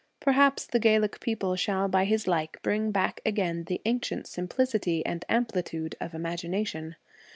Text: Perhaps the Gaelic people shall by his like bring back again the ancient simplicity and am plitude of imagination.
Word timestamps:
Perhaps 0.19 0.65
the 0.65 0.79
Gaelic 0.79 1.19
people 1.19 1.55
shall 1.55 1.87
by 1.87 2.05
his 2.05 2.25
like 2.27 2.59
bring 2.63 2.89
back 2.89 3.21
again 3.23 3.65
the 3.65 3.79
ancient 3.85 4.25
simplicity 4.25 5.05
and 5.05 5.23
am 5.29 5.45
plitude 5.45 5.93
of 6.01 6.15
imagination. 6.15 6.95